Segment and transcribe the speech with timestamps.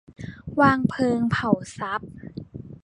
[0.59, 2.11] วางเพลิงเผาทรัพย์